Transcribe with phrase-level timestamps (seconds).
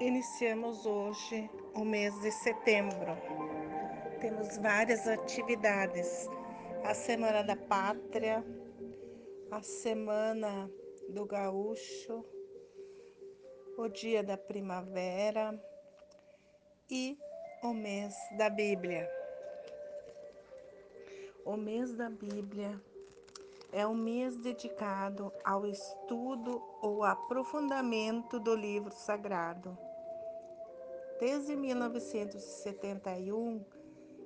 [0.00, 3.16] Iniciamos hoje o mês de setembro.
[4.20, 6.28] Temos várias atividades.
[6.84, 8.44] A Semana da Pátria,
[9.50, 10.68] a Semana
[11.08, 12.24] do Gaúcho,
[13.78, 15.56] o Dia da Primavera
[16.90, 17.16] e
[17.62, 19.08] o mês da Bíblia.
[21.44, 22.80] O mês da Bíblia
[23.72, 29.78] é um mês dedicado ao estudo ou aprofundamento do livro sagrado.
[31.18, 33.64] Desde 1971,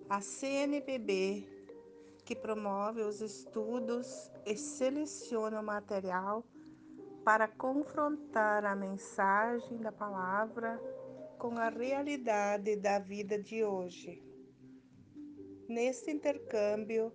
[0.09, 1.49] a CNBB,
[2.25, 6.45] que promove os estudos e seleciona o material
[7.25, 10.81] para confrontar a mensagem da palavra
[11.39, 14.21] com a realidade da vida de hoje.
[15.69, 17.13] Neste intercâmbio,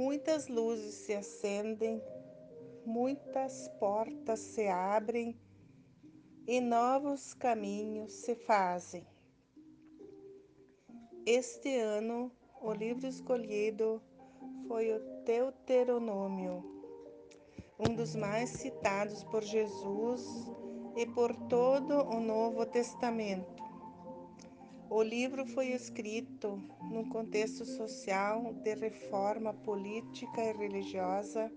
[0.00, 2.02] muitas luzes se acendem,
[2.86, 5.38] muitas portas se abrem
[6.46, 9.06] e novos caminhos se fazem.
[11.26, 14.00] Este ano, o livro escolhido
[14.66, 16.64] foi o Deuteronômio,
[17.78, 20.24] um dos mais citados por Jesus
[20.96, 23.69] e por todo o Novo Testamento.
[24.92, 26.60] O livro foi escrito
[26.90, 31.48] num contexto social de reforma política e religiosa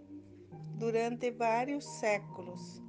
[0.77, 2.79] durante vários séculos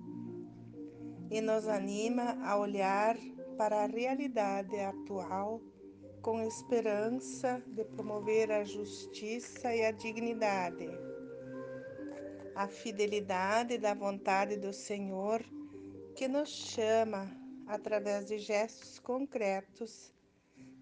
[1.31, 3.17] e nos anima a olhar
[3.57, 5.63] para a realidade atual
[6.21, 10.91] com esperança de promover a justiça e a dignidade.
[12.55, 15.43] A fidelidade da vontade do Senhor
[16.15, 17.35] que nos chama
[17.67, 20.14] através de gestos concretos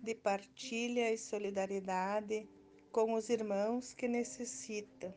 [0.02, 2.48] de partilha e solidariedade
[2.90, 5.14] com os irmãos que necessitam,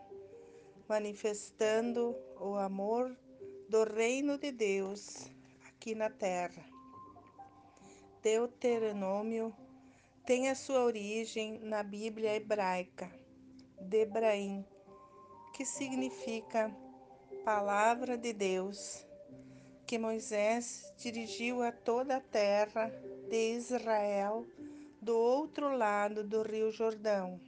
[0.87, 3.17] manifestando o amor
[3.67, 5.27] do reino de Deus
[5.67, 6.63] aqui na terra.
[8.21, 9.53] Deuteronômio
[10.23, 13.11] tem a sua origem na Bíblia hebraica,
[13.81, 14.63] Debraim,
[15.53, 16.71] que significa
[17.43, 19.05] palavra de Deus,
[19.85, 22.91] que Moisés dirigiu a toda a terra
[23.29, 24.47] de Israel
[25.05, 27.39] do outro lado do Rio Jordão.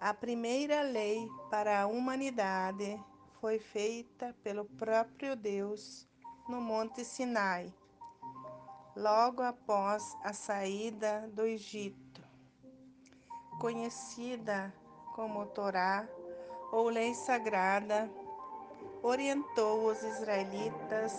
[0.00, 3.00] A primeira lei para a humanidade
[3.40, 6.08] foi feita pelo próprio Deus
[6.48, 7.72] no Monte Sinai,
[8.96, 12.20] logo após a saída do Egito.
[13.60, 14.74] Conhecida
[15.14, 16.04] como Torá
[16.72, 18.10] ou Lei Sagrada,
[19.04, 21.12] orientou os israelitas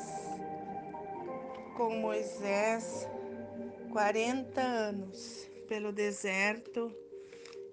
[1.77, 3.07] com Moisés
[3.95, 6.93] 40 anos pelo deserto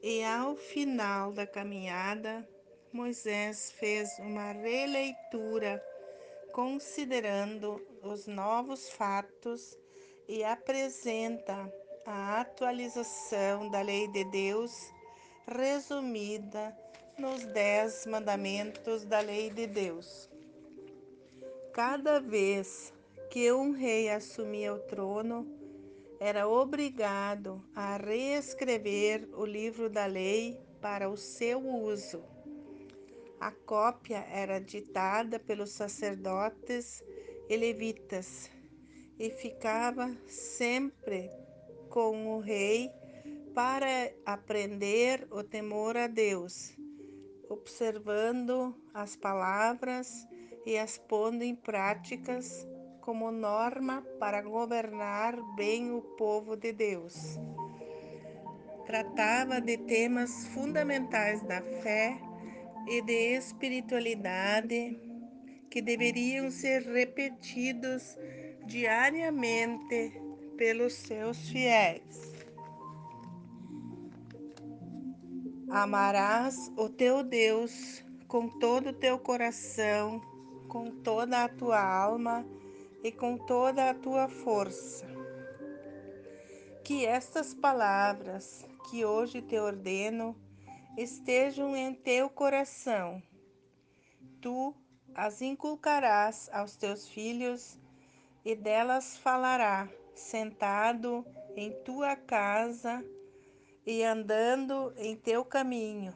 [0.01, 2.49] e ao final da caminhada,
[2.93, 5.85] Moisés fez uma releitura
[6.53, 9.77] considerando os novos fatos
[10.29, 11.69] e apresenta
[12.07, 14.93] a atualização da lei de Deus
[15.49, 16.73] resumida
[17.19, 20.31] nos dez mandamentos da lei de Deus.
[21.73, 22.95] Cada vez
[23.29, 25.62] que um rei assumia o trono,
[26.25, 32.23] era obrigado a reescrever o livro da lei para o seu uso.
[33.41, 37.03] A cópia era ditada pelos sacerdotes
[37.49, 38.49] e levitas
[39.19, 41.29] e ficava sempre
[41.91, 42.89] com o rei
[43.53, 46.73] para aprender o temor a Deus,
[47.49, 50.25] observando as palavras
[50.65, 52.65] e as pondo em práticas
[53.03, 57.39] como norma para governar bem o povo de Deus.
[58.87, 62.17] Tratava de temas fundamentais da fé
[62.89, 64.99] e de espiritualidade
[65.69, 68.17] que deveriam ser repetidos
[68.67, 70.13] diariamente
[70.57, 72.33] pelos seus fiéis.
[75.71, 80.21] Amarás o teu Deus com todo o teu coração,
[80.69, 82.47] com toda a tua alma
[83.03, 85.07] e com toda a tua força.
[86.85, 90.37] Que estas palavras que hoje te ordeno
[90.97, 93.23] estejam em teu coração.
[94.41, 94.75] Tu
[95.15, 97.79] as inculcarás aos teus filhos
[98.45, 101.25] e delas falará, sentado
[101.57, 103.05] em tua casa
[103.87, 106.15] e andando em teu caminho,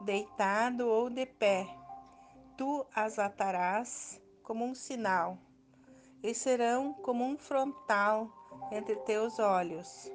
[0.00, 1.66] deitado ou de pé.
[2.56, 5.38] Tu as atarás como um sinal
[6.22, 8.30] e serão como um frontal
[8.72, 10.10] entre teus olhos.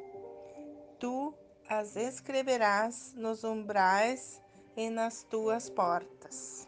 [1.00, 1.33] Tu
[1.68, 4.42] as escreverás nos umbrais
[4.75, 6.68] e nas tuas portas.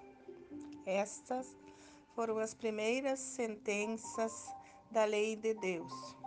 [0.85, 1.55] Estas
[2.15, 4.49] foram as primeiras sentenças
[4.91, 6.22] da lei de Deus.